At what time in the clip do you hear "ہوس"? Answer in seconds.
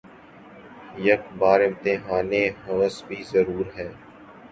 2.65-2.95